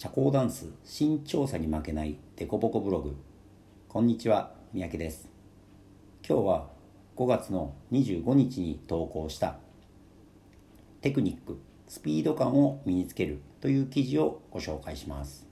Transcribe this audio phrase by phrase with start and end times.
[0.00, 3.16] 社交ダンス新調査に負けないデコボコブログ。
[3.88, 5.28] こんにちは三宅です。
[6.24, 6.68] 今日は
[7.16, 9.56] 5月の25日に投稿した
[11.00, 11.58] テクニック
[11.88, 15.48] スピード感を身につけるという記事をご紹介します。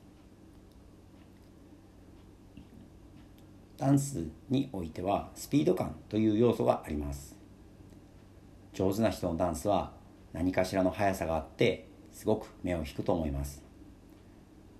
[3.76, 7.36] ダンスにおいてはスピード感という要素があります。
[8.72, 9.90] 上手な人のダンスは
[10.32, 13.65] 何かしらの速さがあってすごく目を引くと思います。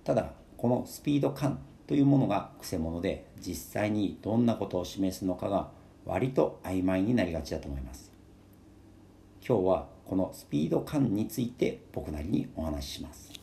[0.07, 5.69] ただこのスピード感というものがくせ者で実際にどんなことを示すのかが
[6.05, 8.09] 割と曖昧になりがちだと思います。
[9.45, 13.33] 今日はこのスピード感について僕なりにお話しします。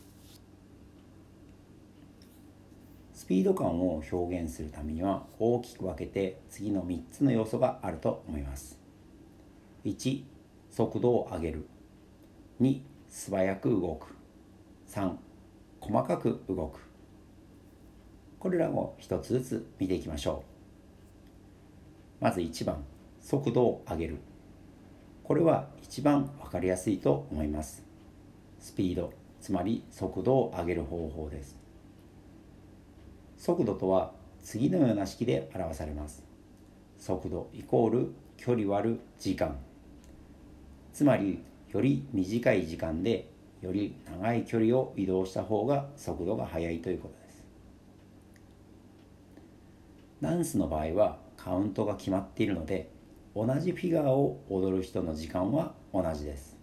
[3.13, 8.79] スピード感を表現するためには大きく分けて次の3つの要素があると思います。
[9.83, 10.23] 1
[10.71, 11.67] 速度を上げる。
[12.59, 14.15] 2素早く動く。
[14.89, 15.13] 3
[15.85, 16.79] 細かく動く。
[18.39, 20.43] これらを一つずつ見ていきましょ
[22.21, 22.23] う。
[22.23, 22.83] まず1番
[23.21, 24.17] 速度を上げる。
[25.23, 27.83] これは一番分かりやすいと思います。
[28.59, 31.55] スピードつまり速度を上げる方法です。
[33.37, 36.23] 速度とは次のような式で表されます。
[36.97, 39.55] 速度イコール距離割る時間。
[40.93, 43.34] つまりより短い時間で
[43.65, 47.43] より長い距離を移動した方が速度が速いということです。
[50.21, 52.89] ダンスの場合はカウントが決まっているので
[53.35, 56.55] 同じフィガーを踊る人の時間は同じです。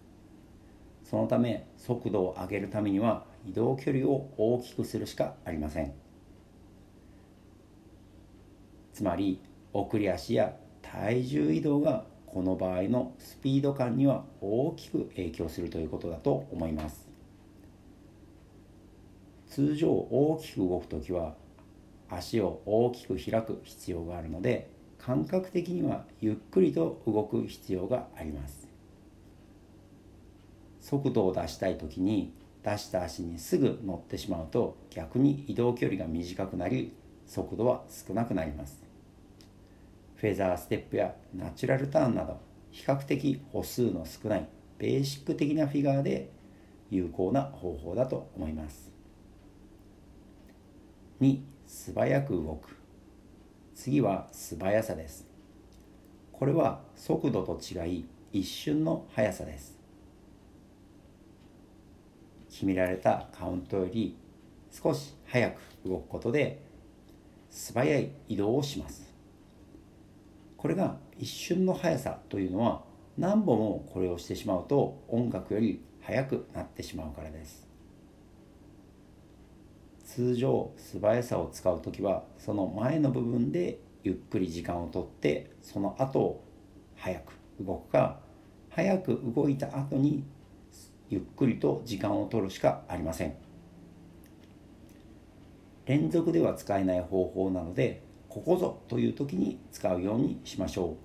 [1.03, 5.93] そのため速度を上げるためには移動距離を大きくするしかありません。
[8.93, 9.41] つまり
[9.73, 17.07] 送り足や体重移動がこの場合のスピード感には大きく影響するということだと思います。
[19.47, 21.35] 通常大きく動く時は
[22.09, 28.67] 足を大きく開く必要があるので感覚的にはゆっくりと動く必要があります。
[30.81, 36.93] 速度を出したい時に出した足にすぐ乗ってしまうと逆に移動距離が短くなり
[37.27, 38.82] 速度は少なくなります。
[40.23, 42.39] フェザーステップやナチュラルターンなど
[42.71, 44.47] 比較的歩数の少ない
[44.77, 46.31] ベーシック的なフィガーで
[46.89, 48.89] 有効な方法だと思います。
[51.19, 52.69] 2素早く動く。
[53.75, 55.27] 次は素早さです。
[56.31, 59.77] これは速度と違い一瞬の速さです。
[62.49, 64.15] 決められたカウントより
[64.71, 66.61] 少し早く動くことで
[67.49, 69.12] 素早い移動をします。
[70.63, 72.83] これが一瞬の速さというのは
[73.17, 77.67] 何本もこれをしてしまうと音楽より速くなってしまうからです。
[80.05, 86.41] 通常素早さを使う時はその前の部分でゆっくり時間をとってその後
[86.95, 88.19] 早く動くか
[88.69, 90.23] 早く動いた後に
[91.09, 93.35] ゆっくりと時間を取るしかありません。
[95.87, 100.97] 連続では使えない方法なのでここぞという時に使うようにしましょ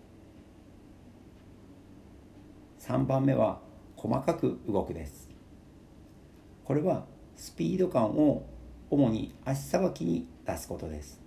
[2.81, 2.83] う。
[2.83, 3.61] 3番目は
[3.97, 5.29] 細かく動くです。
[6.65, 7.05] これは
[7.37, 8.47] スピード感を
[8.89, 11.21] 主に足さばきに出すことです。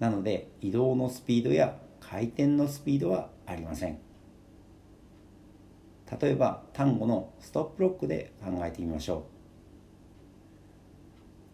[0.00, 4.00] なので移動のスピードや回転のスピードはありません。
[6.20, 9.24] 例えばタンゴのストップロックで考えてみましょ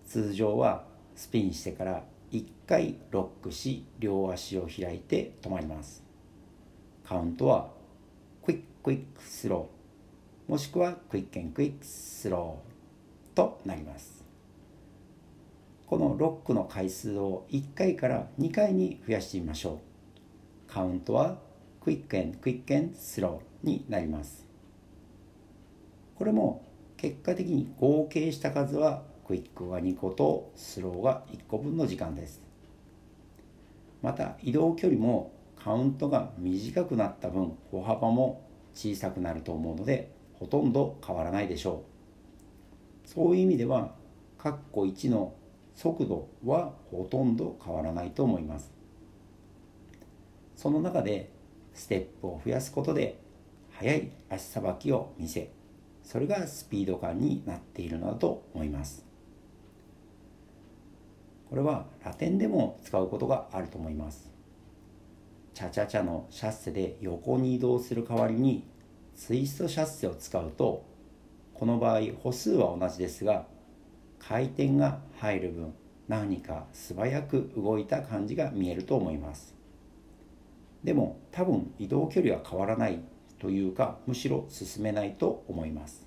[0.07, 0.09] う。
[0.09, 6.03] 通常はスピンしてから1回ロックし両足を開いて止まります。
[7.05, 7.71] カウントは
[8.45, 10.51] クイッククイックスロー。
[10.51, 12.73] もしくはクイックンクイックスロー。
[13.35, 14.25] となります。
[15.87, 19.81] このロックの回数を1回から2回に増やしてみましょ
[20.69, 20.73] う。
[20.73, 21.39] カウントは
[21.81, 24.47] クイックンクイックンスローになります。
[26.17, 26.65] これも
[26.97, 32.43] 結果的に合計した数はクイックが2個とスローが1個分の時間です。
[34.03, 41.85] また移動距離もカウントが短くなった分歩幅も小さくなると思うのでほとんど変わらないでしょ
[43.07, 43.09] う。
[43.09, 43.95] そういう意味では
[44.39, 45.35] 括弧1の
[45.75, 48.73] 速度はほとんど変わらないと思います。
[50.57, 51.31] その中で
[51.75, 53.21] ステップを増やすことで
[53.71, 55.51] 速い足さばきを見せ
[56.03, 59.12] それがスピード感になっているのだと思います。
[61.53, 64.33] これはラテンでも使うことがあると思います。
[65.53, 68.67] チャチャチャのシャッセで横に移動する代わりに
[69.15, 70.87] ツイストシャッセを使うと
[71.53, 73.45] この場合歩数は同じですが
[74.19, 75.75] 回転が入る分
[76.09, 79.55] 何か素早く動いた感じが見えると思います。
[80.83, 83.03] でも多分移動距離は変わらない
[83.39, 86.07] というかむしろ進めないと思います。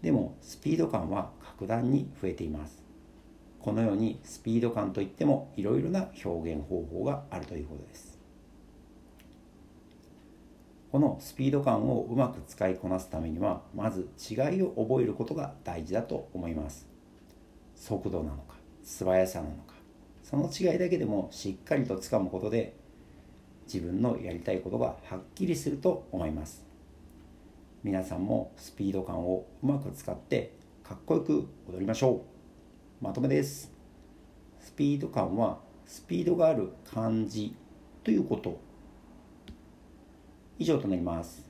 [0.00, 2.83] でもスピード感は格段に増えています。
[3.64, 8.18] このようにスピード感といってもいろいろな表現方法があるということです。
[10.92, 16.86] このスピード感をうまく使いこなすためにはまず違いを覚えることが大事だと思います。
[17.74, 19.72] 速度なのか素早さなのか
[20.22, 22.76] その違いだけでもしっかりとつかむことで
[23.64, 26.62] 自分のやりたいことがはっきりすると思います。
[27.82, 30.52] 皆さんもスピード感をうまく使って
[30.82, 32.33] かっこよく踊りましょう。
[33.04, 33.70] まとめです。
[34.58, 37.54] スピード感はスピードがある感じ
[38.02, 38.58] ということ。
[40.58, 41.46] 以上となります。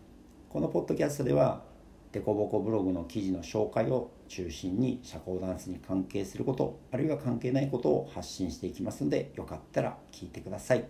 [0.49, 1.63] このポッドキャストでは
[2.11, 10.89] デコボコブログの記事の紹介を中心に社交ダンスに関係することあるいは関係ないことを発信していきますのでよかったら聞いてください。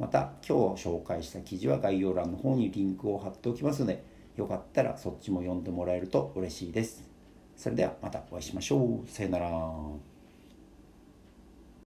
[0.00, 4.02] また今日紹介した記事は概要欄の方にリンクを貼っておきますので
[4.34, 7.09] よかったらそっちも読んでもらえると嬉しいです。
[7.60, 9.06] それではまたお会いしましょう。
[9.06, 10.09] さよなら。